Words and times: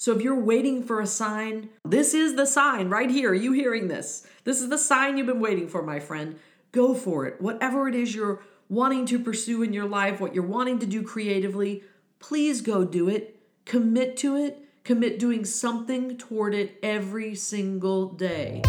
So 0.00 0.14
if 0.14 0.22
you're 0.22 0.38
waiting 0.38 0.84
for 0.84 1.00
a 1.00 1.08
sign, 1.08 1.70
this 1.84 2.14
is 2.14 2.36
the 2.36 2.46
sign 2.46 2.88
right 2.88 3.10
here. 3.10 3.32
Are 3.32 3.34
you 3.34 3.50
hearing 3.50 3.88
this? 3.88 4.24
This 4.44 4.60
is 4.60 4.68
the 4.68 4.78
sign 4.78 5.18
you've 5.18 5.26
been 5.26 5.40
waiting 5.40 5.66
for, 5.66 5.82
my 5.82 5.98
friend. 5.98 6.38
Go 6.70 6.94
for 6.94 7.26
it. 7.26 7.40
Whatever 7.40 7.88
it 7.88 7.96
is 7.96 8.14
you're 8.14 8.40
wanting 8.68 9.06
to 9.06 9.18
pursue 9.18 9.64
in 9.64 9.72
your 9.72 9.88
life, 9.88 10.20
what 10.20 10.36
you're 10.36 10.46
wanting 10.46 10.78
to 10.78 10.86
do 10.86 11.02
creatively, 11.02 11.82
please 12.20 12.60
go 12.60 12.84
do 12.84 13.08
it. 13.08 13.40
Commit 13.64 14.16
to 14.18 14.36
it. 14.36 14.68
Commit 14.84 15.18
doing 15.18 15.44
something 15.44 16.16
toward 16.16 16.54
it 16.54 16.78
every 16.80 17.34
single 17.34 18.10
day. 18.10 18.62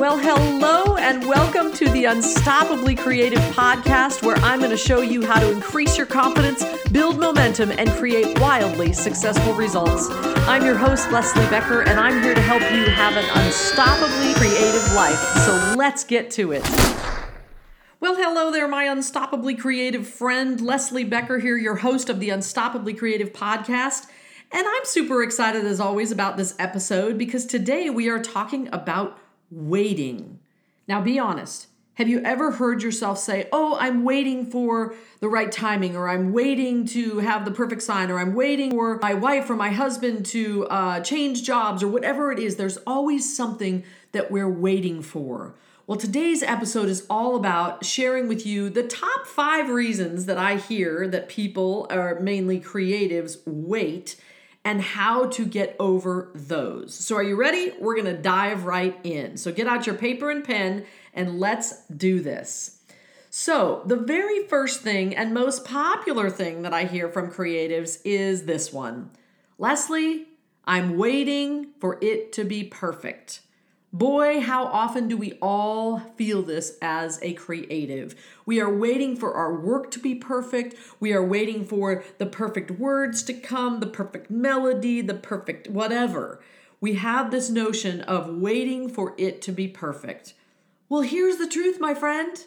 Well, 0.00 0.16
hello 0.16 0.96
and 0.96 1.28
welcome 1.28 1.74
to 1.74 1.84
the 1.90 2.04
Unstoppably 2.04 2.96
Creative 2.96 3.38
podcast, 3.52 4.24
where 4.24 4.36
I'm 4.36 4.58
going 4.60 4.70
to 4.70 4.76
show 4.78 5.02
you 5.02 5.26
how 5.26 5.38
to 5.38 5.52
increase 5.52 5.98
your 5.98 6.06
confidence, 6.06 6.64
build 6.88 7.20
momentum, 7.20 7.70
and 7.72 7.86
create 7.90 8.40
wildly 8.40 8.94
successful 8.94 9.52
results. 9.52 10.08
I'm 10.48 10.64
your 10.64 10.74
host, 10.74 11.10
Leslie 11.12 11.46
Becker, 11.50 11.82
and 11.82 12.00
I'm 12.00 12.22
here 12.22 12.34
to 12.34 12.40
help 12.40 12.62
you 12.62 12.86
have 12.86 13.14
an 13.14 13.26
unstoppably 13.26 14.34
creative 14.36 14.90
life. 14.94 15.20
So 15.44 15.74
let's 15.76 16.02
get 16.02 16.30
to 16.30 16.52
it. 16.52 16.66
Well, 18.00 18.16
hello 18.16 18.50
there, 18.50 18.68
my 18.68 18.86
unstoppably 18.86 19.58
creative 19.58 20.06
friend, 20.06 20.62
Leslie 20.62 21.04
Becker 21.04 21.40
here, 21.40 21.58
your 21.58 21.76
host 21.76 22.08
of 22.08 22.20
the 22.20 22.30
Unstoppably 22.30 22.98
Creative 22.98 23.34
podcast. 23.34 24.06
And 24.50 24.66
I'm 24.66 24.84
super 24.84 25.22
excited 25.22 25.66
as 25.66 25.78
always 25.78 26.10
about 26.10 26.38
this 26.38 26.54
episode 26.58 27.18
because 27.18 27.44
today 27.44 27.90
we 27.90 28.08
are 28.08 28.22
talking 28.22 28.66
about 28.72 29.18
waiting. 29.50 30.38
Now, 30.86 31.00
be 31.00 31.18
honest. 31.18 31.66
Have 31.94 32.08
you 32.08 32.22
ever 32.24 32.52
heard 32.52 32.82
yourself 32.82 33.18
say, 33.18 33.46
Oh, 33.52 33.76
I'm 33.78 34.04
waiting 34.04 34.46
for 34.46 34.94
the 35.20 35.28
right 35.28 35.52
timing, 35.52 35.96
or 35.96 36.08
I'm 36.08 36.32
waiting 36.32 36.86
to 36.86 37.18
have 37.18 37.44
the 37.44 37.50
perfect 37.50 37.82
sign, 37.82 38.10
or 38.10 38.18
I'm 38.18 38.34
waiting 38.34 38.70
for 38.70 38.98
my 39.02 39.12
wife 39.12 39.50
or 39.50 39.54
my 39.54 39.68
husband 39.68 40.24
to 40.26 40.66
uh, 40.68 41.00
change 41.00 41.42
jobs, 41.42 41.82
or 41.82 41.88
whatever 41.88 42.32
it 42.32 42.38
is? 42.38 42.56
There's 42.56 42.78
always 42.86 43.36
something 43.36 43.84
that 44.12 44.30
we're 44.30 44.48
waiting 44.48 45.02
for. 45.02 45.54
Well, 45.86 45.98
today's 45.98 46.42
episode 46.42 46.88
is 46.88 47.04
all 47.10 47.36
about 47.36 47.84
sharing 47.84 48.28
with 48.28 48.46
you 48.46 48.70
the 48.70 48.84
top 48.84 49.26
five 49.26 49.68
reasons 49.68 50.24
that 50.24 50.38
I 50.38 50.56
hear 50.56 51.06
that 51.08 51.28
people, 51.28 51.86
or 51.90 52.18
mainly 52.20 52.60
creatives, 52.60 53.38
wait 53.44 54.16
and 54.64 54.82
how 54.82 55.26
to 55.26 55.46
get 55.46 55.74
over 55.78 56.30
those. 56.34 56.94
So, 56.94 57.16
are 57.16 57.22
you 57.22 57.36
ready? 57.36 57.72
We're 57.80 57.96
gonna 57.96 58.16
dive 58.16 58.64
right 58.64 58.98
in. 59.04 59.36
So, 59.36 59.52
get 59.52 59.66
out 59.66 59.86
your 59.86 59.96
paper 59.96 60.30
and 60.30 60.44
pen 60.44 60.84
and 61.14 61.40
let's 61.40 61.86
do 61.86 62.20
this. 62.20 62.80
So, 63.30 63.82
the 63.86 63.96
very 63.96 64.44
first 64.44 64.80
thing 64.80 65.14
and 65.14 65.32
most 65.32 65.64
popular 65.64 66.28
thing 66.30 66.62
that 66.62 66.74
I 66.74 66.84
hear 66.84 67.08
from 67.08 67.30
creatives 67.30 68.00
is 68.04 68.44
this 68.44 68.72
one 68.72 69.10
Leslie, 69.56 70.26
I'm 70.64 70.96
waiting 70.96 71.68
for 71.78 71.98
it 72.00 72.32
to 72.34 72.44
be 72.44 72.64
perfect. 72.64 73.40
Boy, 73.92 74.40
how 74.40 74.66
often 74.66 75.08
do 75.08 75.16
we 75.16 75.32
all 75.42 75.98
feel 75.98 76.42
this 76.42 76.78
as 76.80 77.18
a 77.22 77.32
creative? 77.32 78.14
We 78.46 78.60
are 78.60 78.72
waiting 78.72 79.16
for 79.16 79.34
our 79.34 79.52
work 79.52 79.90
to 79.90 79.98
be 79.98 80.14
perfect. 80.14 80.76
We 81.00 81.12
are 81.12 81.24
waiting 81.24 81.64
for 81.64 82.04
the 82.18 82.26
perfect 82.26 82.70
words 82.70 83.24
to 83.24 83.34
come, 83.34 83.80
the 83.80 83.88
perfect 83.88 84.30
melody, 84.30 85.00
the 85.00 85.14
perfect 85.14 85.68
whatever. 85.68 86.40
We 86.80 86.94
have 86.94 87.32
this 87.32 87.50
notion 87.50 88.00
of 88.02 88.28
waiting 88.28 88.88
for 88.88 89.14
it 89.18 89.42
to 89.42 89.52
be 89.52 89.66
perfect. 89.66 90.34
Well, 90.88 91.02
here's 91.02 91.38
the 91.38 91.48
truth, 91.48 91.80
my 91.80 91.94
friend 91.94 92.44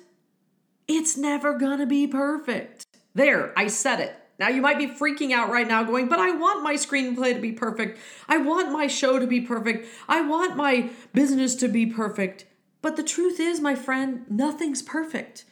it's 0.88 1.16
never 1.18 1.58
gonna 1.58 1.86
be 1.86 2.08
perfect. 2.08 2.86
There, 3.14 3.58
I 3.58 3.68
said 3.68 4.00
it. 4.00 4.16
Now, 4.44 4.50
you 4.50 4.62
might 4.62 4.78
be 4.78 4.88
freaking 4.88 5.32
out 5.32 5.50
right 5.50 5.66
now, 5.66 5.84
going, 5.84 6.10
but 6.10 6.20
I 6.20 6.32
want 6.32 6.64
my 6.64 6.74
screenplay 6.74 7.34
to 7.34 7.40
be 7.40 7.54
perfect. 7.54 7.98
I 8.28 8.40
want 8.40 8.74
my 8.74 8.88
show 8.88 9.18
to 9.18 9.26
be 9.26 9.40
perfect. 9.40 9.88
I 10.10 10.20
want 10.20 10.58
my 10.58 10.90
business 11.14 11.56
to 11.56 11.70
be 11.70 11.86
perfect. 11.86 12.44
But 12.82 12.98
the 12.98 13.04
truth 13.04 13.40
is, 13.40 13.62
my 13.62 13.74
friend, 13.74 14.26
nothing's 14.30 14.82
perfect. 14.82 15.46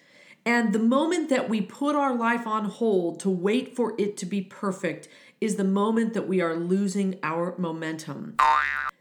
And 0.46 0.74
the 0.74 0.80
moment 0.80 1.30
that 1.30 1.48
we 1.48 1.62
put 1.62 1.96
our 1.96 2.14
life 2.14 2.46
on 2.46 2.66
hold 2.66 3.22
to 3.22 3.30
wait 3.30 3.78
for 3.78 3.94
it 3.98 4.18
to 4.18 4.26
be 4.26 4.42
perfect 4.42 5.08
is 5.40 5.56
the 5.56 5.64
moment 5.64 6.14
that 6.14 6.28
we 6.28 6.42
are 6.42 6.58
losing 6.58 7.18
our 7.24 7.56
momentum. 7.58 8.36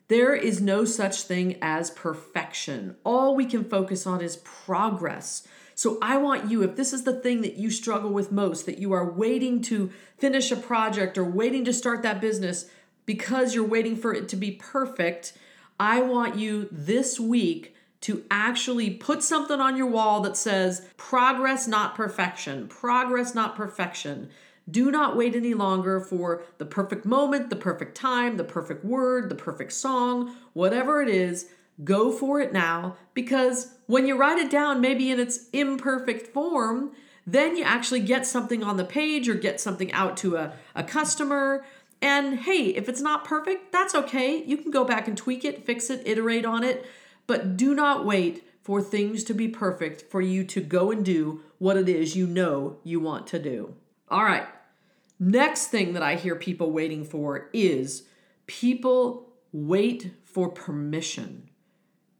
There 0.07 0.37
is 0.37 0.61
no 0.61 0.85
such 0.85 1.23
thing 1.23 1.57
as 1.61 1.91
perfection. 1.91 2.95
All 3.03 3.35
we 3.35 3.45
can 3.45 3.65
focus 3.65 4.07
on 4.07 4.21
is 4.21 4.37
progress. 4.37 5.49
So 5.81 5.97
I 6.03 6.19
want 6.19 6.51
you, 6.51 6.63
if 6.63 6.77
this 6.77 6.93
is 6.93 7.05
the 7.05 7.21
thing 7.21 7.41
that 7.41 7.57
you 7.57 7.71
struggle 7.71 8.11
with 8.11 8.31
most, 8.31 8.67
that 8.67 8.77
you 8.77 8.93
are 8.93 9.11
waiting 9.11 9.63
to 9.63 9.91
finish 10.19 10.53
a 10.53 10.57
project 10.57 11.17
or 11.17 11.25
waiting 11.25 11.65
to 11.65 11.73
start 11.73 12.03
that 12.03 12.21
business 12.21 12.67
because 13.07 13.55
you're 13.55 13.65
waiting 13.65 13.97
for 13.97 14.13
it 14.13 14.29
to 14.29 14.37
be 14.37 14.51
perfect, 14.51 15.33
I 15.79 16.03
want 16.03 16.37
you 16.37 16.69
this 16.71 17.19
week 17.19 17.75
to 18.03 18.27
actually 18.31 18.91
put 18.91 19.23
something 19.23 19.59
on 19.59 19.79
your 19.79 19.87
wall 19.87 20.21
that 20.21 20.37
says 20.37 20.87
progress, 20.99 21.67
not 21.67 21.95
perfection. 21.95 22.69
Progress, 22.69 23.35
not 23.35 23.57
perfection. 23.57 24.29
Do 24.71 24.91
not 24.91 25.17
wait 25.17 25.35
any 25.35 25.55
longer 25.55 25.99
for 25.99 26.43
the 26.59 26.67
perfect 26.67 27.07
moment, 27.07 27.49
the 27.49 27.57
perfect 27.57 27.97
time, 27.97 28.37
the 28.37 28.45
perfect 28.45 28.85
word, 28.85 29.31
the 29.31 29.35
perfect 29.35 29.73
song, 29.73 30.37
whatever 30.53 31.01
it 31.01 31.09
is. 31.09 31.47
Go 31.85 32.13
for 32.13 32.41
it 32.41 32.53
now 32.53 32.97
because 33.15 33.75
when 33.87 34.07
you 34.07 34.17
write 34.17 34.39
it 34.39 34.51
down, 34.51 34.81
maybe 34.81 35.11
in 35.11 35.21
its 35.21 35.49
imperfect 35.53 36.29
form, 36.29 36.93
then 37.27 37.57
you 37.57 37.63
actually 37.63 38.01
get 38.01 38.27
something 38.27 38.63
on 38.63 38.77
the 38.77 38.85
page 38.85 39.29
or 39.29 39.35
get 39.35 39.61
something 39.61 39.93
out 39.93 40.17
to 40.19 40.37
a, 40.37 40.55
a 40.75 40.83
customer. 40.83 41.65
And 42.03 42.41
hey, 42.41 42.69
if 42.69 42.89
it's 42.89 43.01
not 43.01 43.25
perfect, 43.25 43.73
that's 43.73 43.95
okay. 43.95 44.43
You 44.43 44.57
can 44.57 44.71
go 44.71 44.85
back 44.85 45.07
and 45.07 45.17
tweak 45.17 45.45
it, 45.45 45.65
fix 45.65 45.91
it, 45.91 46.03
iterate 46.07 46.45
on 46.45 46.65
it, 46.65 46.87
but 47.27 47.57
do 47.57 47.75
not 47.75 48.05
wait 48.05 48.45
for 48.63 48.83
things 48.83 49.25
to 49.25 49.35
be 49.35 49.49
perfect 49.49 50.11
for 50.11 50.21
you 50.21 50.45
to 50.45 50.61
go 50.61 50.91
and 50.91 51.05
do 51.05 51.43
what 51.59 51.77
it 51.77 51.89
is 51.89 52.17
you 52.17 52.27
know 52.27 52.79
you 52.85 53.01
want 53.01 53.27
to 53.29 53.39
do. 53.39 53.75
All 54.09 54.25
right. 54.25 54.47
Next 55.19 55.67
thing 55.67 55.93
that 55.93 56.03
I 56.03 56.17
hear 56.17 56.35
people 56.35 56.71
waiting 56.71 57.05
for 57.05 57.51
is 57.53 58.05
people 58.47 59.29
wait 59.53 60.13
for 60.25 60.49
permission. 60.49 61.50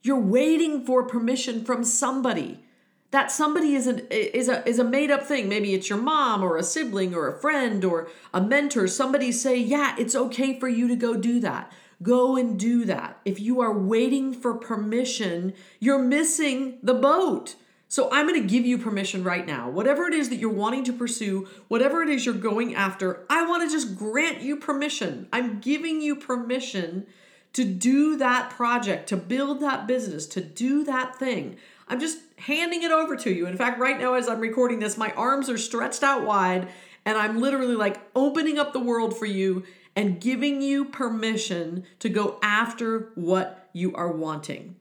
You're 0.03 0.21
waiting 0.21 0.85
for 0.85 1.05
permission 1.05 1.65
from 1.65 1.85
somebody. 1.85 2.65
That 3.11 3.33
somebody 3.33 3.75
is, 3.75 3.87
an, 3.87 4.07
is, 4.11 4.49
a, 4.49 4.67
is 4.69 4.79
a 4.79 4.85
made 4.85 5.11
up 5.11 5.25
thing. 5.25 5.49
Maybe 5.49 5.75
it's 5.75 5.89
your 5.89 6.01
mom 6.01 6.43
or 6.43 6.57
a 6.57 6.63
sibling 6.63 7.15
or 7.15 7.29
a 7.29 7.39
friend 7.39 7.85
or 7.85 8.09
a 8.33 8.41
mentor. 8.41 8.87
Somebody 8.87 9.33
say, 9.33 9.57
Yeah, 9.59 9.97
it's 9.99 10.15
okay 10.15 10.59
for 10.59 10.69
you 10.69 10.87
to 10.89 10.97
go 10.97 11.17
do 11.17 11.41
that. 11.41 11.73
Go 12.03 12.37
and 12.37 12.59
do 12.59 12.85
that. 12.87 13.21
If 13.25 13.41
you 13.41 13.61
are 13.61 13.77
waiting 13.77 14.33
for 14.33 14.55
permission, 14.55 15.53
you're 15.81 15.99
missing 15.99 16.79
the 16.83 16.95
boat. 16.95 17.57
So 17.89 18.09
I'm 18.13 18.29
going 18.29 18.41
to 18.41 18.49
give 18.49 18.65
you 18.65 18.79
permission 18.79 19.25
right 19.25 19.45
now. 19.45 19.69
Whatever 19.69 20.07
it 20.07 20.15
is 20.15 20.29
that 20.29 20.37
you're 20.37 20.49
wanting 20.49 20.85
to 20.85 20.93
pursue, 20.93 21.49
whatever 21.67 22.03
it 22.03 22.09
is 22.09 22.25
you're 22.25 22.37
going 22.37 22.75
after, 22.75 23.27
I 23.29 23.45
want 23.45 23.65
to 23.65 23.77
just 23.77 23.99
grant 23.99 24.41
you 24.41 24.57
permission. 24.57 25.29
I'm 25.33 25.59
giving 25.59 26.01
you 26.01 26.15
permission 26.15 27.07
to 27.53 27.65
do 27.65 28.17
that 28.17 28.51
project, 28.51 29.09
to 29.09 29.17
build 29.17 29.61
that 29.61 29.87
business, 29.87 30.27
to 30.27 30.41
do 30.41 30.85
that 30.85 31.17
thing. 31.17 31.57
I'm 31.89 32.01
just 32.01 32.19
handing 32.37 32.83
it 32.83 32.93
over 32.93 33.17
to 33.17 33.33
you. 33.33 33.47
In 33.47 33.57
fact, 33.57 33.81
right 33.81 33.99
now, 33.99 34.15
as 34.15 34.29
I'm 34.29 34.41
recording 34.41 34.79
this, 34.79 34.97
my 34.97 35.11
arms 35.13 35.51
are 35.51 35.59
stretched 35.59 36.03
out 36.03 36.25
wide 36.25 36.69
and 37.05 37.19
I'm 37.19 37.41
literally 37.41 37.75
like 37.75 38.01
opening 38.15 38.59
up 38.59 38.73
the 38.73 38.81
world 38.81 39.19
for 39.19 39.27
you 39.27 39.65
and 39.97 40.21
giving 40.21 40.63
you 40.63 40.85
permission 40.85 41.85
to 41.99 42.09
go 42.09 42.39
after 42.43 43.11
what 43.17 43.69
you 43.73 43.95
are 43.95 44.13
wanting. 44.13 44.77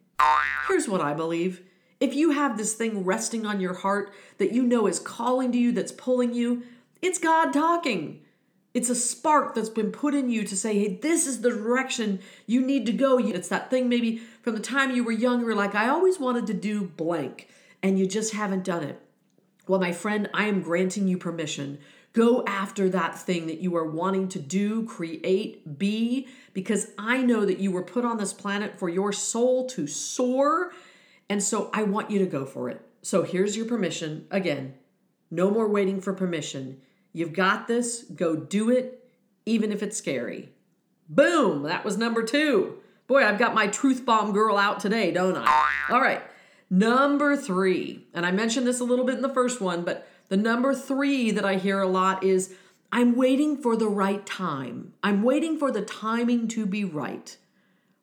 Here's 0.68 0.88
what 0.88 1.02
I 1.02 1.14
believe. 1.14 1.62
If 2.00 2.14
you 2.14 2.32
have 2.32 2.58
this 2.58 2.76
thing 2.76 3.04
resting 3.04 3.46
on 3.46 3.60
your 3.60 3.74
heart 3.74 4.14
that 4.38 4.54
you 4.54 4.64
know 4.64 4.88
is 4.88 5.00
calling 5.00 5.52
to 5.52 5.58
you, 5.58 5.72
that's 5.72 5.92
pulling 5.92 6.34
you, 6.34 6.64
it's 7.02 7.18
God 7.18 7.52
talking. 7.52 8.22
It's 8.80 8.90
a 8.90 8.96
spark 8.96 9.56
that's 9.56 9.68
been 9.68 9.92
put 9.92 10.14
in 10.16 10.30
you 10.30 10.46
to 10.46 10.56
say, 10.56 10.80
hey, 10.80 10.96
this 10.96 11.28
is 11.28 11.42
the 11.42 11.50
direction 11.50 12.22
you 12.48 12.62
need 12.62 12.86
to 12.86 12.94
go. 12.94 13.18
It's 13.18 13.50
that 13.50 13.70
thing 13.70 13.90
maybe 13.90 14.22
from 14.42 14.56
the 14.56 14.62
time 14.62 14.96
you 14.96 15.04
were 15.04 15.12
young, 15.12 15.42
you 15.42 15.48
were 15.48 15.54
like, 15.54 15.76
I 15.76 15.90
always 15.90 16.18
wanted 16.18 16.48
to 16.48 16.54
do 16.54 16.86
blank, 16.86 17.50
and 17.84 18.00
you 18.00 18.08
just 18.08 18.34
haven't 18.34 18.64
done 18.64 18.84
it. 18.84 19.02
Well, 19.68 19.82
my 19.82 19.92
friend, 19.92 20.30
I 20.34 20.46
am 20.46 20.62
granting 20.62 21.10
you 21.10 21.18
permission. 21.18 21.80
Go 22.14 22.46
after 22.46 22.88
that 22.88 23.20
thing 23.20 23.48
that 23.48 23.60
you 23.60 23.76
are 23.76 23.84
wanting 23.84 24.30
to 24.30 24.40
do, 24.40 24.86
create, 24.86 25.78
be, 25.78 26.30
because 26.54 26.92
I 26.98 27.22
know 27.22 27.46
that 27.46 27.60
you 27.60 27.72
were 27.72 27.84
put 27.84 28.06
on 28.06 28.18
this 28.18 28.32
planet 28.32 28.80
for 28.80 28.88
your 28.88 29.12
soul 29.12 29.68
to 29.72 29.88
soar. 29.88 30.72
And 31.28 31.44
so 31.44 31.70
I 31.74 31.84
want 31.84 32.12
you 32.12 32.20
to 32.20 32.26
go 32.26 32.46
for 32.46 32.70
it. 32.70 32.80
So 33.02 33.24
here's 33.24 33.58
your 33.58 33.66
permission. 33.66 34.26
Again, 34.32 34.76
no 35.30 35.52
more 35.52 35.68
waiting 35.68 36.00
for 36.00 36.14
permission. 36.14 36.80
You've 37.14 37.34
got 37.34 37.68
this. 37.68 38.04
Go 38.04 38.36
do 38.36 38.70
it, 38.70 39.10
even 39.46 39.72
if 39.72 39.82
it's 39.82 39.98
scary. 39.98 40.50
Boom! 41.08 41.64
That 41.64 41.84
was 41.84 41.98
number 41.98 42.24
two. 42.24 42.78
Boy, 43.08 43.26
I've 43.26 43.40
got 43.40 43.56
my 43.56 43.68
truth 43.68 44.06
bomb 44.06 44.32
girl 44.32 44.58
out 44.58 44.80
today, 44.80 45.12
don't 45.12 45.36
I? 45.36 45.46
All 45.90 46.02
right. 46.02 46.22
Number 46.70 47.36
three, 47.36 48.06
and 48.14 48.26
I 48.26 48.32
mentioned 48.32 48.68
this 48.68 48.80
a 48.80 48.84
little 48.84 49.06
bit 49.06 49.16
in 49.16 49.24
the 49.24 49.34
first 49.34 49.60
one, 49.60 49.84
but 49.84 50.08
the 50.28 50.38
number 50.38 50.76
three 50.76 51.32
that 51.32 51.44
I 51.44 51.56
hear 51.56 51.82
a 51.82 51.88
lot 51.88 52.24
is 52.24 52.54
I'm 52.92 53.16
waiting 53.16 53.58
for 53.58 53.76
the 53.76 53.88
right 53.88 54.24
time. 54.26 54.94
I'm 55.02 55.24
waiting 55.24 55.58
for 55.58 55.72
the 55.72 55.82
timing 55.82 56.48
to 56.50 56.68
be 56.68 56.86
right. 56.86 57.36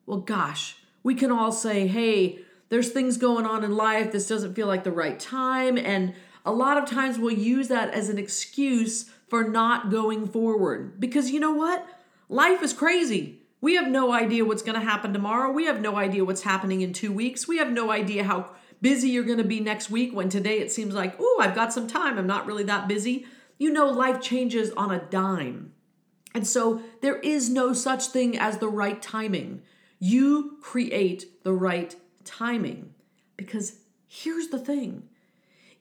Well, 0.05 0.19
gosh, 0.19 0.75
we 1.03 1.15
can 1.15 1.31
all 1.31 1.53
say, 1.53 1.87
hey, 1.87 2.39
there's 2.67 2.91
things 2.91 3.15
going 3.15 3.45
on 3.45 3.63
in 3.63 3.75
life. 3.75 4.11
This 4.11 4.27
doesn't 4.27 4.55
feel 4.55 4.67
like 4.67 4.83
the 4.83 4.91
right 4.91 5.17
time. 5.17 5.77
And 5.77 6.13
a 6.47 6.51
lot 6.51 6.77
of 6.77 6.89
times 6.89 7.19
we'll 7.19 7.37
use 7.37 7.67
that 7.67 7.93
as 7.93 8.07
an 8.07 8.17
excuse 8.17 9.09
for 9.27 9.43
not 9.43 9.91
going 9.91 10.25
forward. 10.25 10.97
Because 10.99 11.29
you 11.29 11.41
know 11.41 11.51
what? 11.51 11.85
Life 12.29 12.63
is 12.63 12.71
crazy. 12.71 13.41
We 13.59 13.75
have 13.75 13.89
no 13.89 14.13
idea 14.13 14.45
what's 14.45 14.61
going 14.61 14.79
to 14.79 14.85
happen 14.85 15.11
tomorrow. 15.11 15.51
We 15.51 15.65
have 15.65 15.81
no 15.81 15.97
idea 15.97 16.23
what's 16.23 16.43
happening 16.43 16.81
in 16.81 16.93
two 16.93 17.11
weeks. 17.11 17.47
We 17.47 17.57
have 17.57 17.71
no 17.71 17.91
idea 17.91 18.23
how 18.23 18.51
busy 18.81 19.09
you're 19.09 19.25
going 19.25 19.39
to 19.39 19.43
be 19.43 19.59
next 19.59 19.89
week 19.89 20.13
when 20.13 20.29
today 20.29 20.59
it 20.59 20.71
seems 20.71 20.93
like, 20.93 21.15
oh, 21.19 21.41
I've 21.41 21.55
got 21.55 21.73
some 21.73 21.87
time. 21.87 22.17
I'm 22.17 22.27
not 22.27 22.45
really 22.45 22.63
that 22.63 22.87
busy. 22.87 23.25
You 23.57 23.71
know, 23.71 23.89
life 23.89 24.21
changes 24.21 24.71
on 24.71 24.91
a 24.91 24.99
dime. 24.99 25.73
And 26.33 26.47
so 26.47 26.81
there 27.01 27.19
is 27.19 27.49
no 27.49 27.73
such 27.73 28.07
thing 28.07 28.37
as 28.37 28.59
the 28.59 28.69
right 28.69 29.01
timing. 29.01 29.63
You 29.99 30.57
create 30.61 31.25
the 31.43 31.53
right 31.53 31.93
timing. 32.23 32.93
Because 33.35 33.79
here's 34.07 34.47
the 34.47 34.59
thing 34.59 35.09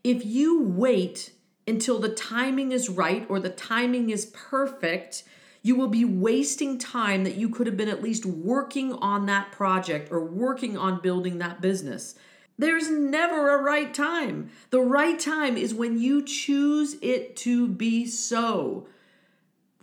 if 0.07 0.25
you 0.25 0.63
wait 0.63 1.33
until 1.67 1.99
the 1.99 2.09
timing 2.09 2.71
is 2.71 2.89
right 2.89 3.27
or 3.29 3.41
the 3.41 3.51
timing 3.51 4.11
is 4.11 4.27
perfect, 4.27 5.25
you 5.63 5.75
will 5.75 5.89
be 5.89 6.05
wasting 6.05 6.79
time 6.79 7.25
that 7.25 7.35
you 7.35 7.49
could 7.49 7.67
have 7.67 7.77
been 7.77 7.89
at 7.89 8.05
least 8.05 8.25
working 8.25 8.93
on 8.93 9.27
that 9.27 9.51
project 9.51 10.13
or 10.13 10.25
working 10.25 10.79
on 10.79 11.01
building 11.01 11.39
that 11.39 11.61
business. 11.61 12.15
There's 12.57 12.89
never 12.89 13.53
a 13.53 13.63
right 13.65 13.93
time. 13.93 14.51
The 14.71 14.81
right 14.81 15.19
time 15.19 15.57
is 15.57 15.75
when 15.75 15.99
you 15.99 16.25
choose 16.25 16.95
it 17.03 17.35
to 17.39 17.67
be 17.67 18.07
so. 18.07 18.87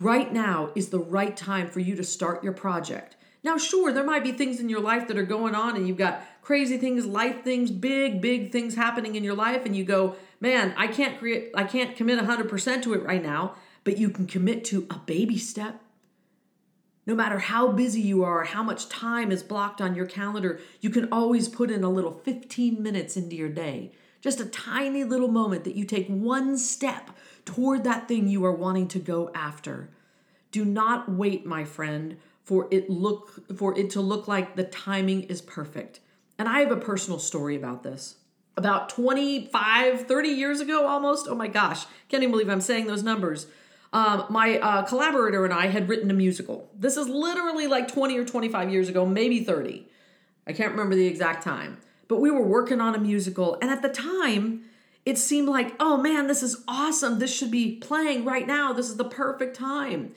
Right 0.00 0.32
now 0.32 0.70
is 0.74 0.88
the 0.88 0.98
right 0.98 1.36
time 1.36 1.68
for 1.68 1.80
you 1.80 1.96
to 1.96 2.02
start 2.02 2.42
your 2.42 2.54
project. 2.54 3.14
Now, 3.44 3.58
sure, 3.58 3.92
there 3.92 4.02
might 4.02 4.24
be 4.24 4.32
things 4.32 4.58
in 4.58 4.70
your 4.70 4.80
life 4.80 5.06
that 5.06 5.18
are 5.18 5.22
going 5.22 5.54
on, 5.54 5.76
and 5.76 5.86
you've 5.86 5.98
got 5.98 6.22
crazy 6.40 6.78
things, 6.78 7.04
life 7.04 7.44
things, 7.44 7.70
big, 7.70 8.22
big 8.22 8.50
things 8.50 8.74
happening 8.74 9.16
in 9.16 9.22
your 9.22 9.34
life, 9.34 9.66
and 9.66 9.76
you 9.76 9.84
go, 9.84 10.16
man, 10.40 10.72
I 10.78 10.86
can't 10.86 11.18
create, 11.18 11.50
I 11.54 11.64
can't 11.64 11.94
commit 11.94 12.18
100% 12.18 12.82
to 12.82 12.94
it 12.94 13.02
right 13.02 13.22
now, 13.22 13.54
but 13.84 13.98
you 13.98 14.08
can 14.08 14.26
commit 14.26 14.64
to 14.66 14.86
a 14.88 14.96
baby 14.96 15.36
step. 15.36 15.82
No 17.06 17.14
matter 17.14 17.38
how 17.38 17.68
busy 17.68 18.00
you 18.00 18.24
are, 18.24 18.44
how 18.44 18.62
much 18.62 18.88
time 18.88 19.30
is 19.30 19.42
blocked 19.42 19.82
on 19.82 19.94
your 19.94 20.06
calendar, 20.06 20.58
you 20.80 20.88
can 20.88 21.12
always 21.12 21.46
put 21.48 21.70
in 21.70 21.84
a 21.84 21.90
little 21.90 22.12
15 22.24 22.82
minutes 22.82 23.14
into 23.14 23.36
your 23.36 23.50
day. 23.50 23.92
Just 24.22 24.40
a 24.40 24.46
tiny 24.46 25.04
little 25.04 25.28
moment 25.28 25.64
that 25.64 25.76
you 25.76 25.84
take 25.84 26.08
one 26.08 26.56
step 26.56 27.10
toward 27.44 27.84
that 27.84 28.08
thing 28.08 28.26
you 28.26 28.42
are 28.46 28.52
wanting 28.52 28.88
to 28.88 28.98
go 28.98 29.30
after. 29.34 29.90
Do 30.50 30.64
not 30.64 31.10
wait, 31.10 31.44
my 31.44 31.64
friend, 31.64 32.16
for 32.44 32.68
it 32.70 32.88
look 32.88 33.56
for 33.56 33.76
it 33.76 33.90
to 33.90 34.00
look 34.00 34.28
like 34.28 34.54
the 34.54 34.64
timing 34.64 35.24
is 35.24 35.42
perfect. 35.42 36.00
And 36.38 36.48
I 36.48 36.60
have 36.60 36.70
a 36.70 36.76
personal 36.76 37.18
story 37.18 37.56
about 37.56 37.82
this. 37.82 38.16
About 38.56 38.88
25, 38.88 40.06
30 40.06 40.28
years 40.28 40.60
ago 40.60 40.86
almost. 40.86 41.26
Oh 41.28 41.34
my 41.34 41.48
gosh, 41.48 41.86
can't 42.08 42.22
even 42.22 42.30
believe 42.30 42.48
I'm 42.48 42.60
saying 42.60 42.86
those 42.86 43.02
numbers 43.02 43.46
um, 43.94 44.26
my 44.28 44.58
uh, 44.58 44.82
collaborator 44.82 45.44
and 45.44 45.54
I 45.54 45.68
had 45.68 45.88
written 45.88 46.10
a 46.10 46.14
musical. 46.14 46.68
This 46.76 46.96
is 46.96 47.08
literally 47.08 47.68
like 47.68 47.86
20 47.86 48.18
or 48.18 48.24
25 48.24 48.70
years 48.70 48.88
ago, 48.88 49.06
maybe 49.06 49.44
30. 49.44 49.86
I 50.48 50.52
can't 50.52 50.72
remember 50.72 50.96
the 50.96 51.06
exact 51.06 51.44
time. 51.44 51.78
But 52.08 52.20
we 52.20 52.30
were 52.30 52.44
working 52.44 52.80
on 52.80 52.94
a 52.94 52.98
musical, 52.98 53.56
and 53.62 53.70
at 53.70 53.80
the 53.80 53.88
time, 53.88 54.64
it 55.06 55.16
seemed 55.16 55.48
like, 55.48 55.74
oh 55.78 55.96
man, 55.96 56.26
this 56.26 56.42
is 56.42 56.62
awesome. 56.66 57.18
This 57.18 57.34
should 57.34 57.52
be 57.52 57.76
playing 57.76 58.24
right 58.24 58.46
now. 58.46 58.72
This 58.72 58.90
is 58.90 58.96
the 58.96 59.04
perfect 59.04 59.56
time. 59.56 60.12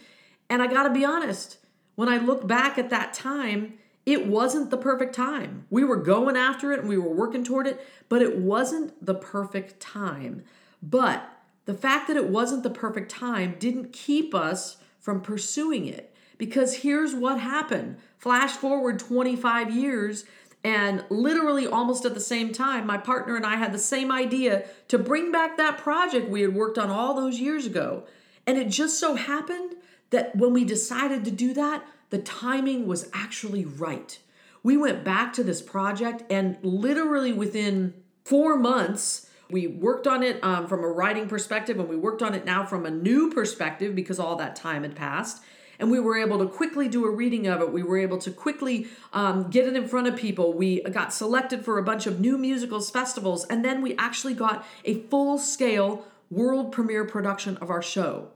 And 0.50 0.62
I 0.62 0.68
gotta 0.68 0.90
be 0.90 1.06
honest, 1.06 1.58
when 1.98 2.08
I 2.08 2.18
look 2.18 2.46
back 2.48 2.78
at 2.78 2.92
that 2.92 3.16
time, 3.16 3.74
it 4.06 4.28
wasn't 4.28 4.70
the 4.70 4.78
perfect 4.78 5.16
time. 5.16 5.66
We 5.72 5.84
were 5.84 5.98
going 5.98 6.38
after 6.38 6.72
it 6.72 6.82
and 6.82 6.88
we 6.88 6.98
were 6.98 7.12
working 7.12 7.44
toward 7.44 7.66
it, 7.66 7.84
but 8.08 8.22
it 8.22 8.38
wasn't 8.38 9.04
the 9.04 9.16
perfect 9.16 9.80
time. 9.80 10.44
But 10.82 11.28
the 11.66 11.74
fact 11.74 12.08
that 12.08 12.16
it 12.16 12.30
wasn't 12.30 12.62
the 12.62 12.70
perfect 12.70 13.10
time 13.10 13.56
didn't 13.58 13.94
keep 13.94 14.36
us 14.36 14.78
from 15.00 15.22
pursuing 15.22 15.88
it. 15.88 16.14
Because 16.38 16.76
here's 16.76 17.16
what 17.16 17.40
happened 17.40 17.98
flash 18.20 18.52
forward 18.52 19.00
25 19.00 19.76
years, 19.76 20.26
and 20.64 21.04
literally 21.10 21.66
almost 21.66 22.06
at 22.06 22.14
the 22.14 22.20
same 22.20 22.54
time, 22.54 22.86
my 22.86 22.98
partner 23.00 23.36
and 23.36 23.46
I 23.46 23.56
had 23.56 23.74
the 23.74 23.80
same 23.80 24.12
idea 24.12 24.68
to 24.90 25.00
bring 25.00 25.32
back 25.32 25.58
that 25.58 25.80
project 25.80 26.30
we 26.30 26.42
had 26.42 26.54
worked 26.54 26.78
on 26.78 26.92
all 26.92 27.16
those 27.16 27.40
years 27.40 27.66
ago. 27.66 28.04
And 28.46 28.56
it 28.60 28.70
just 28.70 29.00
so 29.00 29.16
happened 29.16 29.78
that 30.10 30.36
when 30.36 30.54
we 30.54 30.64
decided 30.64 31.26
to 31.26 31.32
do 31.32 31.54
that, 31.54 31.86
the 32.10 32.20
timing 32.20 32.88
was 32.88 33.10
actually 33.14 33.66
right. 33.66 34.20
We 34.64 34.78
went 34.78 35.04
back 35.04 35.34
to 35.34 35.44
this 35.44 35.62
project, 35.62 36.24
and 36.30 36.58
literally 36.62 37.34
within 37.34 37.94
four 38.24 38.58
months, 38.58 39.30
we 39.50 39.68
worked 39.68 40.08
on 40.08 40.24
it 40.24 40.44
um, 40.44 40.68
from 40.68 40.84
a 40.84 40.90
writing 40.90 41.28
perspective, 41.28 41.80
and 41.80 41.88
we 41.88 41.96
worked 41.96 42.22
on 42.22 42.34
it 42.34 42.46
now 42.46 42.66
from 42.66 42.86
a 42.86 42.92
new 42.92 43.32
perspective 43.32 43.96
because 43.96 44.20
all 44.20 44.36
that 44.38 44.56
time 44.56 44.84
had 44.84 44.96
passed. 44.96 45.44
And 45.80 45.92
we 45.92 46.00
were 46.00 46.18
able 46.18 46.40
to 46.40 46.48
quickly 46.48 46.88
do 46.88 47.06
a 47.06 47.12
reading 47.12 47.46
of 47.48 47.62
it. 47.62 47.72
We 47.72 47.84
were 47.84 48.00
able 48.00 48.18
to 48.20 48.32
quickly 48.32 48.88
um, 49.14 49.50
get 49.50 49.68
it 49.68 49.76
in 49.76 49.88
front 49.88 50.08
of 50.08 50.16
people. 50.16 50.54
We 50.54 50.82
got 50.82 51.14
selected 51.14 51.64
for 51.64 51.78
a 51.78 51.84
bunch 51.84 52.08
of 52.08 52.20
new 52.20 52.38
musicals 52.38 52.90
festivals, 52.90 53.46
and 53.46 53.64
then 53.64 53.82
we 53.82 53.96
actually 53.96 54.34
got 54.34 54.66
a 54.86 55.02
full 55.04 55.38
scale 55.38 56.04
world 56.32 56.72
premiere 56.72 57.06
production 57.06 57.58
of 57.58 57.70
our 57.70 57.82
show. 57.82 58.30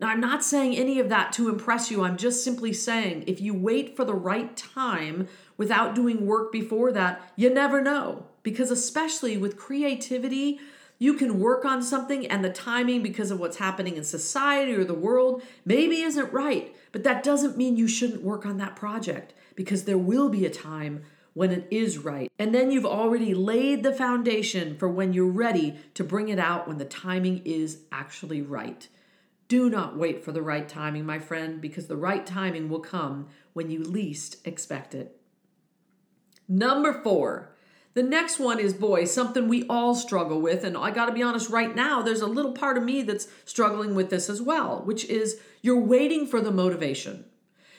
Now, 0.00 0.08
I'm 0.08 0.20
not 0.20 0.44
saying 0.44 0.76
any 0.76 1.00
of 1.00 1.08
that 1.08 1.32
to 1.34 1.48
impress 1.48 1.90
you. 1.90 2.04
I'm 2.04 2.16
just 2.16 2.44
simply 2.44 2.72
saying 2.72 3.24
if 3.26 3.40
you 3.40 3.52
wait 3.52 3.96
for 3.96 4.04
the 4.04 4.14
right 4.14 4.56
time 4.56 5.26
without 5.56 5.94
doing 5.94 6.24
work 6.24 6.52
before 6.52 6.92
that, 6.92 7.32
you 7.34 7.52
never 7.52 7.82
know 7.82 8.26
because 8.44 8.70
especially 8.70 9.36
with 9.36 9.56
creativity, 9.56 10.60
you 10.98 11.14
can 11.14 11.40
work 11.40 11.64
on 11.64 11.82
something 11.82 12.26
and 12.26 12.44
the 12.44 12.50
timing 12.50 13.02
because 13.02 13.30
of 13.30 13.40
what's 13.40 13.58
happening 13.58 13.96
in 13.96 14.04
society 14.04 14.72
or 14.72 14.84
the 14.84 14.94
world 14.94 15.42
maybe 15.64 16.00
isn't 16.02 16.32
right, 16.32 16.74
but 16.92 17.04
that 17.04 17.22
doesn't 17.22 17.56
mean 17.56 17.76
you 17.76 17.88
shouldn't 17.88 18.22
work 18.22 18.46
on 18.46 18.58
that 18.58 18.76
project 18.76 19.34
because 19.54 19.84
there 19.84 19.98
will 19.98 20.28
be 20.28 20.46
a 20.46 20.50
time 20.50 21.02
when 21.34 21.50
it 21.52 21.66
is 21.70 21.98
right. 21.98 22.30
And 22.38 22.54
then 22.54 22.70
you've 22.70 22.86
already 22.86 23.34
laid 23.34 23.82
the 23.82 23.92
foundation 23.92 24.76
for 24.76 24.88
when 24.88 25.12
you're 25.12 25.26
ready 25.26 25.76
to 25.94 26.02
bring 26.02 26.28
it 26.28 26.38
out 26.38 26.66
when 26.66 26.78
the 26.78 26.84
timing 26.84 27.42
is 27.44 27.78
actually 27.92 28.42
right. 28.42 28.88
Do 29.48 29.70
not 29.70 29.96
wait 29.96 30.22
for 30.22 30.30
the 30.30 30.42
right 30.42 30.68
timing, 30.68 31.06
my 31.06 31.18
friend, 31.18 31.60
because 31.60 31.86
the 31.86 31.96
right 31.96 32.26
timing 32.26 32.68
will 32.68 32.80
come 32.80 33.28
when 33.54 33.70
you 33.70 33.82
least 33.82 34.46
expect 34.46 34.94
it. 34.94 35.18
Number 36.46 36.92
four, 36.92 37.54
the 37.94 38.02
next 38.02 38.38
one 38.38 38.60
is, 38.60 38.74
boy, 38.74 39.06
something 39.06 39.48
we 39.48 39.66
all 39.68 39.94
struggle 39.94 40.40
with. 40.40 40.64
And 40.64 40.76
I 40.76 40.90
got 40.90 41.06
to 41.06 41.12
be 41.12 41.22
honest, 41.22 41.48
right 41.48 41.74
now, 41.74 42.02
there's 42.02 42.20
a 42.20 42.26
little 42.26 42.52
part 42.52 42.76
of 42.76 42.84
me 42.84 43.02
that's 43.02 43.26
struggling 43.46 43.94
with 43.94 44.10
this 44.10 44.28
as 44.28 44.42
well, 44.42 44.82
which 44.84 45.06
is 45.06 45.40
you're 45.62 45.80
waiting 45.80 46.26
for 46.26 46.40
the 46.40 46.52
motivation. 46.52 47.24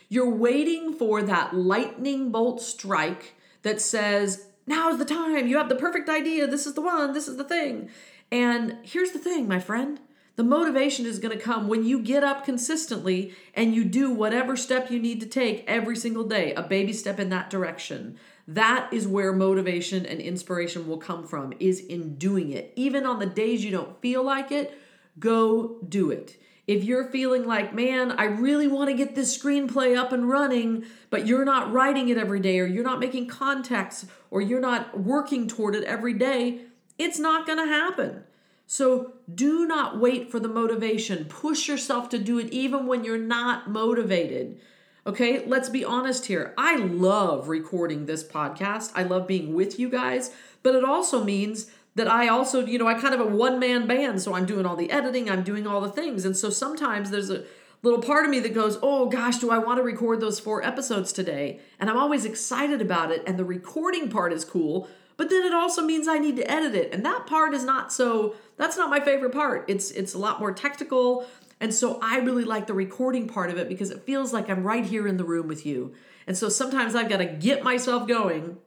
You're 0.09 0.29
waiting 0.29 0.93
for 0.93 1.21
that 1.21 1.55
lightning 1.55 2.31
bolt 2.31 2.61
strike 2.61 3.35
that 3.61 3.79
says, 3.79 4.47
now's 4.65 4.97
the 4.97 5.05
time. 5.05 5.47
You 5.47 5.57
have 5.57 5.69
the 5.69 5.75
perfect 5.75 6.09
idea. 6.09 6.47
This 6.47 6.65
is 6.65 6.73
the 6.73 6.81
one. 6.81 7.13
This 7.13 7.27
is 7.27 7.37
the 7.37 7.43
thing. 7.43 7.89
And 8.31 8.77
here's 8.81 9.11
the 9.11 9.19
thing, 9.19 9.47
my 9.47 9.59
friend 9.59 9.99
the 10.39 10.43
motivation 10.45 11.05
is 11.05 11.19
going 11.19 11.37
to 11.37 11.43
come 11.43 11.67
when 11.67 11.83
you 11.83 12.01
get 12.01 12.23
up 12.23 12.45
consistently 12.45 13.33
and 13.53 13.75
you 13.75 13.83
do 13.83 14.09
whatever 14.09 14.55
step 14.55 14.89
you 14.89 14.97
need 14.97 15.19
to 15.19 15.25
take 15.25 15.65
every 15.67 15.97
single 15.97 16.23
day, 16.23 16.53
a 16.53 16.63
baby 16.63 16.93
step 16.93 17.19
in 17.19 17.27
that 17.27 17.49
direction. 17.49 18.17
That 18.47 18.87
is 18.93 19.05
where 19.05 19.33
motivation 19.33 20.05
and 20.05 20.21
inspiration 20.21 20.87
will 20.87 20.97
come 20.97 21.27
from 21.27 21.51
is 21.59 21.81
in 21.81 22.15
doing 22.15 22.53
it. 22.53 22.71
Even 22.77 23.05
on 23.05 23.19
the 23.19 23.25
days 23.25 23.65
you 23.65 23.71
don't 23.71 24.01
feel 24.01 24.23
like 24.23 24.49
it, 24.49 24.79
go 25.19 25.77
do 25.89 26.09
it. 26.09 26.37
If 26.67 26.85
you're 26.85 27.11
feeling 27.11 27.45
like, 27.45 27.75
man, 27.75 28.13
I 28.13 28.23
really 28.23 28.69
want 28.69 28.89
to 28.89 28.95
get 28.95 29.15
this 29.15 29.37
screenplay 29.37 29.97
up 29.97 30.13
and 30.13 30.29
running, 30.29 30.85
but 31.09 31.27
you're 31.27 31.43
not 31.43 31.73
writing 31.73 32.07
it 32.07 32.17
every 32.17 32.39
day, 32.39 32.61
or 32.61 32.65
you're 32.65 32.85
not 32.85 33.01
making 33.01 33.27
contacts, 33.27 34.05
or 34.31 34.39
you're 34.39 34.61
not 34.61 35.01
working 35.01 35.49
toward 35.49 35.75
it 35.75 35.83
every 35.83 36.13
day, 36.13 36.61
it's 36.97 37.19
not 37.19 37.45
going 37.45 37.57
to 37.59 37.65
happen. 37.65 38.23
So 38.71 39.13
do 39.33 39.65
not 39.65 39.99
wait 39.99 40.29
for 40.29 40.39
the 40.39 40.47
motivation. 40.47 41.25
Push 41.25 41.67
yourself 41.67 42.07
to 42.09 42.19
do 42.19 42.37
it 42.37 42.53
even 42.53 42.85
when 42.85 43.03
you're 43.03 43.17
not 43.17 43.67
motivated. 43.67 44.61
Okay, 45.07 45.43
let's 45.47 45.69
be 45.69 45.83
honest 45.83 46.27
here. 46.27 46.53
I 46.55 46.75
love 46.75 47.47
recording 47.47 48.05
this 48.05 48.23
podcast. 48.23 48.91
I 48.93 49.01
love 49.01 49.25
being 49.25 49.55
with 49.55 49.79
you 49.79 49.89
guys, 49.89 50.29
but 50.61 50.75
it 50.75 50.85
also 50.85 51.23
means 51.23 51.71
that 51.95 52.07
I 52.07 52.27
also, 52.27 52.63
you 52.63 52.77
know, 52.77 52.85
I 52.85 52.93
kind 52.93 53.15
of 53.15 53.21
a 53.21 53.25
one 53.25 53.57
man 53.57 53.87
band. 53.87 54.21
So 54.21 54.35
I'm 54.35 54.45
doing 54.45 54.67
all 54.67 54.75
the 54.75 54.91
editing, 54.91 55.31
I'm 55.31 55.41
doing 55.41 55.65
all 55.65 55.81
the 55.81 55.89
things. 55.89 56.23
And 56.23 56.37
so 56.37 56.51
sometimes 56.51 57.09
there's 57.09 57.31
a 57.31 57.45
little 57.81 58.03
part 58.03 58.25
of 58.25 58.29
me 58.29 58.39
that 58.41 58.53
goes, 58.53 58.77
oh 58.83 59.07
gosh, 59.07 59.39
do 59.39 59.49
I 59.49 59.57
want 59.57 59.79
to 59.79 59.83
record 59.83 60.21
those 60.21 60.39
four 60.39 60.63
episodes 60.63 61.11
today? 61.11 61.59
And 61.79 61.89
I'm 61.89 61.97
always 61.97 62.23
excited 62.23 62.81
about 62.81 63.09
it. 63.09 63.23
And 63.25 63.39
the 63.39 63.45
recording 63.45 64.09
part 64.09 64.31
is 64.31 64.45
cool, 64.45 64.87
but 65.19 65.29
then 65.29 65.43
it 65.43 65.53
also 65.53 65.81
means 65.81 66.07
I 66.07 66.17
need 66.17 66.37
to 66.37 66.49
edit 66.49 66.73
it. 66.73 66.93
And 66.93 67.05
that 67.05 67.27
part 67.27 67.53
is 67.53 67.65
not 67.65 67.91
so, 67.91 68.35
that's 68.55 68.77
not 68.77 68.89
my 68.89 69.01
favorite 69.01 69.33
part. 69.33 69.65
It's, 69.67 69.91
it's 69.91 70.13
a 70.13 70.17
lot 70.17 70.39
more 70.39 70.53
technical 70.53 71.27
And 71.59 71.73
so 71.73 71.99
I 72.01 72.19
really 72.19 72.45
like 72.45 72.67
the 72.67 72.73
recording 72.73 73.27
part 73.27 73.49
of 73.49 73.57
it 73.57 73.67
because 73.67 73.91
it 73.91 74.03
feels 74.03 74.31
like 74.31 74.49
I'm 74.49 74.63
right 74.63 74.85
here 74.85 75.07
in 75.07 75.17
the 75.17 75.25
room 75.25 75.49
with 75.49 75.65
you. 75.65 75.93
And 76.25 76.37
so 76.37 76.47
sometimes 76.47 76.95
I've 76.95 77.09
got 77.09 77.17
to 77.17 77.25
get 77.25 77.63
myself 77.63 78.07
going 78.07 78.59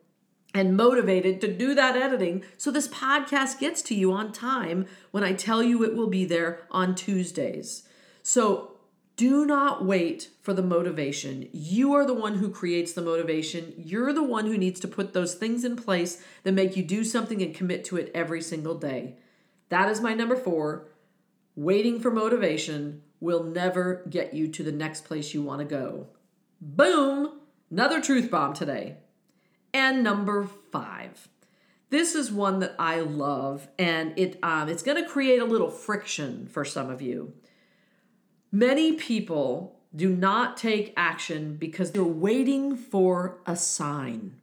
and 0.53 0.77
motivated 0.77 1.41
to 1.41 1.51
do 1.51 1.75
that 1.75 1.97
editing 1.97 2.45
so 2.59 2.71
this 2.71 2.89
podcast 2.89 3.59
gets 3.59 3.81
to 3.81 3.95
you 3.95 4.13
on 4.13 4.31
time 4.31 4.85
when 5.11 5.25
I 5.25 5.33
tell 5.33 5.63
you 5.63 5.83
it 5.83 5.97
will 5.97 6.11
be 6.11 6.27
there 6.27 6.67
on 6.71 6.95
Tuesdays. 6.95 7.85
So 8.23 8.72
do 9.17 9.45
not 9.45 9.85
wait 9.85 10.31
for 10.41 10.55
the 10.55 10.63
motivation. 10.63 11.49
You 11.53 11.93
are 11.95 12.07
the 12.07 12.15
one 12.15 12.37
who 12.37 12.51
creates 12.51 12.93
the 12.93 13.03
motivation. 13.03 13.75
You're 13.77 14.13
the 14.13 14.23
one 14.23 14.47
who 14.47 14.57
needs 14.57 14.81
to 14.81 14.89
put 14.89 15.13
those 15.13 15.35
things 15.35 15.65
in 15.65 15.77
place 15.77 16.23
that 16.45 16.53
make 16.53 16.77
you 16.77 16.83
do 16.83 17.05
something 17.05 17.43
and 17.43 17.55
commit 17.55 17.85
to 17.87 17.97
it 17.97 18.11
every 18.15 18.41
single 18.41 18.75
day. 18.75 19.17
That 19.69 19.91
is 19.91 20.01
my 20.01 20.15
number 20.15 20.37
four. 20.37 20.89
Waiting 21.55 22.01
for 22.01 22.11
motivation 22.11 23.03
will 23.21 23.45
never 23.45 24.03
get 24.09 24.35
you 24.35 24.49
to 24.49 24.63
the 24.63 24.73
next 24.73 25.05
place 25.05 25.35
you 25.35 25.43
want 25.43 25.61
to 25.61 25.65
go. 25.65 26.09
Boom! 26.61 27.41
Another 27.71 28.01
truth 28.01 28.31
bomb 28.31 28.55
today. 28.55 28.97
And 29.75 30.03
number 30.03 30.49
five. 30.71 31.29
This 31.91 32.15
is 32.15 32.33
one 32.33 32.61
that 32.61 32.75
I 32.79 33.01
love, 33.01 33.69
and 33.79 34.19
it 34.19 34.39
um, 34.43 34.71
it's 34.71 34.83
going 34.83 35.03
to 35.03 35.09
create 35.09 35.43
a 35.43 35.45
little 35.45 35.71
friction 35.71 36.47
for 36.47 36.65
some 36.65 36.89
of 36.89 37.03
you. 37.03 37.35
Many 38.55 38.93
people 38.93 39.81
do 39.97 40.15
not 40.15 40.59
take 40.59 40.93
action 40.95 41.57
because 41.57 41.91
they're 41.91 42.05
waiting 42.05 42.77
for 42.77 43.39
a 43.47 43.57
sign. 43.57 44.35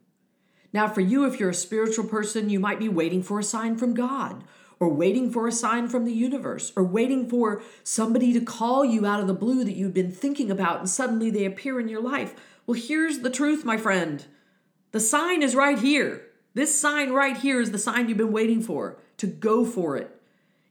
Now, 0.72 0.88
for 0.88 1.00
you, 1.00 1.26
if 1.26 1.38
you're 1.38 1.50
a 1.50 1.54
spiritual 1.54 2.06
person, 2.06 2.50
you 2.50 2.58
might 2.58 2.80
be 2.80 2.88
waiting 2.88 3.22
for 3.22 3.38
a 3.38 3.44
sign 3.44 3.76
from 3.76 3.94
God, 3.94 4.42
or 4.80 4.88
waiting 4.88 5.30
for 5.30 5.46
a 5.46 5.52
sign 5.52 5.88
from 5.88 6.06
the 6.06 6.12
universe, 6.12 6.72
or 6.74 6.82
waiting 6.82 7.28
for 7.28 7.62
somebody 7.84 8.32
to 8.32 8.40
call 8.40 8.84
you 8.84 9.06
out 9.06 9.20
of 9.20 9.28
the 9.28 9.34
blue 9.34 9.62
that 9.62 9.76
you've 9.76 9.94
been 9.94 10.10
thinking 10.10 10.50
about 10.50 10.80
and 10.80 10.88
suddenly 10.88 11.30
they 11.30 11.44
appear 11.44 11.78
in 11.78 11.88
your 11.88 12.02
life. 12.02 12.34
Well, 12.66 12.80
here's 12.80 13.20
the 13.20 13.30
truth, 13.30 13.64
my 13.64 13.76
friend 13.76 14.24
the 14.90 14.98
sign 14.98 15.44
is 15.44 15.54
right 15.54 15.78
here. 15.78 16.26
This 16.54 16.76
sign 16.76 17.12
right 17.12 17.36
here 17.36 17.60
is 17.60 17.70
the 17.70 17.78
sign 17.78 18.08
you've 18.08 18.18
been 18.18 18.32
waiting 18.32 18.60
for 18.60 18.98
to 19.18 19.28
go 19.28 19.64
for 19.64 19.96
it. 19.96 20.19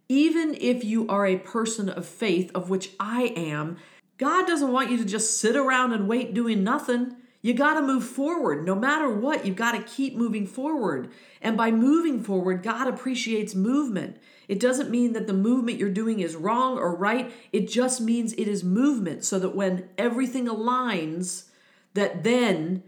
Even 0.10 0.56
if 0.60 0.84
you 0.84 1.08
are 1.08 1.28
a 1.28 1.38
person 1.38 1.88
of 1.88 2.06
faith, 2.06 2.50
of 2.56 2.70
which 2.70 2.92
I 3.00 3.32
am, 3.36 3.78
God 4.18 4.48
doesn't 4.48 4.72
want 4.72 4.90
you 4.90 4.98
to 4.98 5.06
just 5.06 5.40
sit 5.40 5.56
around 5.56 5.94
and 5.94 6.08
wait 6.08 6.34
doing 6.34 6.64
nothing. 6.64 7.16
You 7.42 7.54
got 7.54 7.76
to 7.76 7.82
move 7.82 8.04
forward. 8.04 8.66
No 8.66 8.76
matter 8.76 9.08
what, 9.08 9.46
you've 9.46 9.56
got 9.56 9.74
to 9.74 9.84
keep 9.84 10.16
moving 10.16 10.48
forward. 10.48 11.12
And 11.42 11.56
by 11.56 11.72
moving 11.72 12.22
forward, 12.24 12.64
God 12.64 12.88
appreciates 12.88 13.54
movement. 13.54 14.18
It 14.48 14.60
doesn't 14.60 14.90
mean 14.90 15.14
that 15.14 15.28
the 15.28 15.34
movement 15.34 15.78
you're 15.78 15.90
doing 15.90 16.20
is 16.20 16.36
wrong 16.36 16.78
or 16.80 16.96
right. 16.96 17.32
It 17.54 17.70
just 17.70 18.02
means 18.02 18.34
it 18.34 18.48
is 18.48 18.64
movement 18.64 19.24
so 19.24 19.38
that 19.38 19.56
when 19.56 19.90
everything 19.98 20.48
aligns, 20.48 21.46
that 21.94 22.24
then 22.24 22.84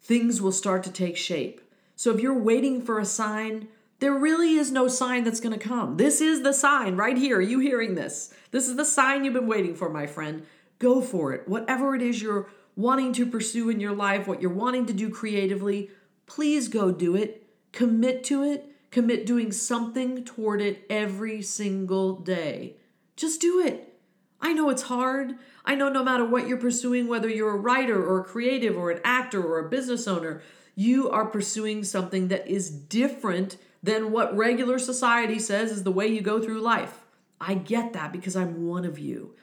things 0.00 0.40
will 0.40 0.52
start 0.52 0.84
to 0.84 0.92
take 0.92 1.16
shape. 1.16 1.60
So 1.96 2.14
if 2.14 2.20
you're 2.20 2.38
waiting 2.38 2.80
for 2.80 3.00
a 3.00 3.04
sign, 3.04 3.68
there 4.00 4.14
really 4.14 4.54
is 4.54 4.72
no 4.72 4.88
sign 4.88 5.24
that's 5.24 5.40
going 5.40 5.56
to 5.56 5.68
come. 5.68 5.96
This 5.96 6.20
is 6.20 6.42
the 6.42 6.52
sign 6.52 6.96
right 6.96 7.16
here. 7.16 7.36
Are 7.38 7.42
you 7.42 7.60
hearing 7.60 7.94
this? 7.94 8.34
This 8.50 8.66
is 8.66 8.76
the 8.76 8.84
sign 8.84 9.24
you've 9.24 9.34
been 9.34 9.46
waiting 9.46 9.74
for, 9.74 9.90
my 9.90 10.06
friend. 10.06 10.44
Go 10.78 11.02
for 11.02 11.32
it. 11.34 11.46
Whatever 11.46 11.94
it 11.94 12.02
is 12.02 12.20
you're 12.20 12.48
wanting 12.76 13.12
to 13.12 13.26
pursue 13.26 13.68
in 13.68 13.78
your 13.78 13.94
life, 13.94 14.26
what 14.26 14.40
you're 14.40 14.50
wanting 14.50 14.86
to 14.86 14.94
do 14.94 15.10
creatively, 15.10 15.90
please 16.26 16.68
go 16.68 16.90
do 16.90 17.14
it. 17.14 17.46
Commit 17.72 18.24
to 18.24 18.42
it. 18.42 18.66
Commit 18.90 19.26
doing 19.26 19.52
something 19.52 20.24
toward 20.24 20.62
it 20.62 20.84
every 20.88 21.42
single 21.42 22.16
day. 22.16 22.76
Just 23.16 23.40
do 23.40 23.60
it. 23.60 23.98
I 24.40 24.54
know 24.54 24.70
it's 24.70 24.82
hard. 24.82 25.34
I 25.66 25.74
know 25.74 25.90
no 25.90 26.02
matter 26.02 26.24
what 26.24 26.48
you're 26.48 26.56
pursuing, 26.56 27.06
whether 27.06 27.28
you're 27.28 27.54
a 27.54 27.58
writer 27.58 28.02
or 28.02 28.20
a 28.20 28.24
creative 28.24 28.78
or 28.78 28.90
an 28.90 29.00
actor 29.04 29.42
or 29.42 29.58
a 29.58 29.68
business 29.68 30.08
owner, 30.08 30.40
you 30.74 31.10
are 31.10 31.26
pursuing 31.26 31.84
something 31.84 32.28
that 32.28 32.48
is 32.48 32.70
different 32.70 33.58
than 33.82 34.12
what 34.12 34.36
regular 34.36 34.78
society 34.78 35.38
says 35.38 35.70
is 35.70 35.82
the 35.82 35.92
way 35.92 36.06
you 36.06 36.20
go 36.20 36.40
through 36.40 36.60
life. 36.60 37.04
I 37.40 37.54
get 37.54 37.92
that 37.94 38.12
because 38.12 38.36
I'm 38.36 38.66
one 38.66 38.84
of 38.84 38.98
you. 38.98 39.34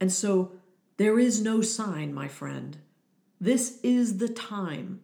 And 0.00 0.12
so 0.12 0.52
there 0.96 1.18
is 1.18 1.40
no 1.40 1.60
sign, 1.60 2.12
my 2.12 2.28
friend. 2.28 2.78
This 3.40 3.78
is 3.82 4.18
the 4.18 4.28
time. 4.28 5.00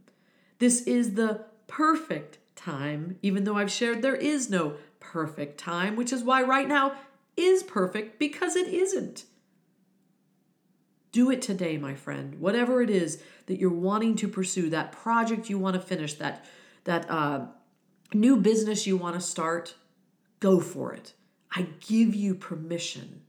This 0.58 0.82
is 0.82 1.14
the 1.14 1.44
perfect 1.66 2.38
time, 2.56 3.18
even 3.22 3.44
though 3.44 3.56
I've 3.56 3.70
shared 3.70 4.02
there 4.02 4.16
is 4.16 4.50
no 4.50 4.74
perfect 5.00 5.58
time, 5.58 5.96
which 5.96 6.12
is 6.12 6.22
why 6.22 6.42
right 6.42 6.68
now 6.68 6.94
is 7.36 7.62
perfect 7.62 8.18
because 8.18 8.56
it 8.56 8.68
isn't. 8.68 9.24
Do 11.12 11.30
it 11.30 11.42
today, 11.42 11.76
my 11.76 11.94
friend. 11.94 12.40
Whatever 12.40 12.80
it 12.80 12.90
is 12.90 13.22
that 13.46 13.58
you're 13.58 13.70
wanting 13.70 14.16
to 14.16 14.28
pursue, 14.28 14.70
that 14.70 14.92
project 14.92 15.50
you 15.50 15.58
want 15.58 15.74
to 15.74 15.80
finish, 15.80 16.14
that 16.14 16.44
that 16.84 17.08
uh, 17.10 17.46
new 18.14 18.36
business 18.36 18.86
you 18.86 18.96
want 18.96 19.14
to 19.14 19.20
start, 19.20 19.74
go 20.40 20.60
for 20.60 20.92
it. 20.92 21.14
I 21.54 21.66
give 21.80 22.14
you 22.14 22.34
permission. 22.34 23.22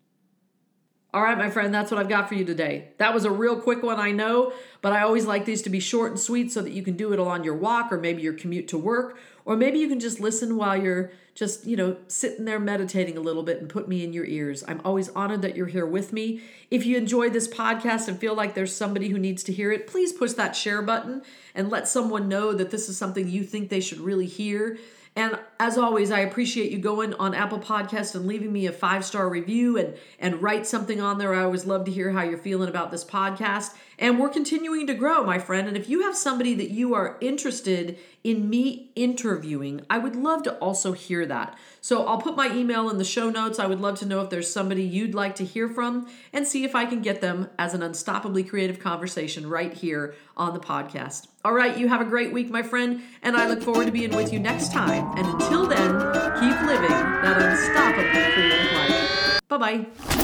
All 1.13 1.22
right, 1.22 1.38
my 1.38 1.52
friend, 1.52 1.72
that's 1.72 1.92
what 1.92 2.00
I've 2.00 2.10
got 2.10 2.28
for 2.28 2.34
you 2.34 2.44
today. 2.44 2.90
That 2.98 3.13
was 3.13 3.24
a 3.24 3.30
real 3.30 3.60
quick 3.62 3.84
one, 3.84 4.00
I 4.00 4.12
know, 4.12 4.52
but 4.82 4.94
I 4.94 5.02
always 5.02 5.28
like 5.28 5.46
these 5.46 5.62
to 5.62 5.70
be 5.70 5.80
short 5.80 6.12
and 6.12 6.20
sweet 6.20 6.52
so 6.52 6.63
that 6.63 6.72
you 6.72 6.82
can 6.82 6.98
do 6.98 7.13
it 7.13 7.20
on 7.20 7.44
your 7.44 7.56
walk 7.56 7.92
or 7.92 8.00
maybe 8.00 8.24
your 8.24 8.34
commute 8.34 8.68
to 8.70 8.80
work, 8.80 9.20
or 9.46 9.56
maybe 9.58 9.80
you 9.80 9.88
can 9.88 10.00
just 10.00 10.20
listen 10.20 10.56
while 10.58 10.82
you're 10.82 11.12
just, 11.36 11.66
you 11.66 11.76
know, 11.76 11.98
sitting 12.08 12.46
there 12.46 12.60
meditating 12.60 13.18
a 13.18 13.22
little 13.22 13.44
bit 13.44 13.60
and 13.60 13.70
put 13.70 13.88
me 13.88 14.04
in 14.04 14.14
your 14.14 14.26
ears. 14.26 14.64
I'm 14.68 14.82
always 14.86 15.10
honored 15.10 15.42
that 15.42 15.56
you're 15.56 15.68
here 15.68 15.86
with 15.86 16.14
me. 16.14 16.42
If 16.70 16.86
you 16.86 16.96
enjoy 16.96 17.30
this 17.30 17.48
podcast 17.48 18.08
and 18.08 18.20
feel 18.20 18.36
like 18.36 18.54
there's 18.54 18.76
somebody 18.76 19.10
who 19.10 19.18
needs 19.18 19.44
to 19.46 19.54
hear 19.54 19.72
it, 19.72 19.88
please 19.88 20.14
push 20.14 20.34
that 20.34 20.56
share 20.56 20.82
button 20.82 21.24
and 21.56 21.70
let 21.70 21.88
someone 21.88 22.30
know 22.30 22.54
that 22.54 22.70
this 22.72 22.88
is 22.88 22.98
something 22.98 23.28
you 23.28 23.44
think 23.44 23.70
they 23.70 23.82
should 23.82 24.00
really 24.00 24.28
hear. 24.28 24.78
And 25.15 25.38
as 25.60 25.77
always, 25.77 26.10
I 26.10 26.22
appreciate 26.22 26.72
you 26.72 26.79
going 26.79 27.13
on 27.13 27.36
Apple 27.36 27.60
Podcast 27.60 28.15
and 28.15 28.25
leaving 28.25 28.51
me 28.51 28.65
a 28.65 28.72
five 28.72 29.05
star 29.05 29.29
review 29.29 29.77
and 29.77 29.96
and 30.17 30.41
write 30.41 30.65
something 30.65 31.00
on 31.00 31.20
there. 31.20 31.36
I 31.36 31.43
always 31.43 31.65
love 31.65 31.86
to 31.86 31.91
hear 31.91 32.12
how 32.12 32.24
you're 32.24 32.38
feeling 32.38 32.67
about 32.67 32.89
this 32.89 33.05
podcast. 33.05 33.75
And 34.00 34.20
we're 34.20 34.29
continuing 34.29 34.88
to 34.88 34.96
grow, 34.96 35.24
my 35.24 35.38
friend. 35.38 35.67
And 35.67 35.77
if 35.77 35.88
you 35.88 36.01
have 36.01 36.17
somebody 36.17 36.55
that 36.55 36.72
you 36.72 36.96
are 36.96 37.17
interested 37.22 38.00
in 38.24 38.50
me 38.50 38.91
interviewing, 38.96 39.82
I 39.88 40.00
would 40.00 40.15
love 40.15 40.41
to 40.43 40.55
also 40.55 40.93
hear 40.93 41.27
that. 41.27 41.55
So 41.79 42.08
I'll 42.08 42.17
put 42.17 42.36
my 42.36 42.51
email 42.53 42.89
in 42.89 42.98
the 42.98 43.05
show 43.05 43.29
notes. 43.29 43.60
I 43.60 43.67
would 43.67 43.79
love 43.79 44.00
to 44.00 44.08
know 44.08 44.22
if 44.22 44.32
there's 44.32 44.51
somebody 44.51 44.84
you'd 44.84 45.13
like 45.13 45.36
to 45.36 45.46
hear 45.46 45.70
from 45.70 46.08
and 46.32 46.48
see 46.48 46.63
if 46.63 46.74
I 46.74 46.86
can 46.86 47.03
get 47.03 47.22
them 47.22 47.50
as 47.60 47.75
an 47.75 47.82
unstoppably 47.82 48.50
creative 48.50 48.79
conversation 48.79 49.48
right 49.48 49.74
here 49.74 50.15
on 50.36 50.53
the 50.55 50.60
podcast. 50.60 51.27
All 51.46 51.54
right, 51.54 51.78
you 51.78 51.90
have 51.90 52.00
a 52.00 52.06
great 52.06 52.32
week, 52.32 52.50
my 52.50 52.64
friend, 52.64 53.02
and 53.22 53.36
I 53.36 53.50
look 53.50 53.62
forward 53.62 53.88
to 53.88 53.92
being 53.92 54.16
with 54.16 54.32
you 54.32 54.40
next 54.40 54.72
time. 54.72 55.06
And 55.18 55.28
until 55.28 55.68
then, 55.68 55.92
keep 56.40 56.62
living 56.66 56.90
that 56.90 57.42
unstoppable 57.42 58.10
creative 58.32 58.72
life. 58.72 59.42
Bye 59.50 59.58
bye. 59.58 60.23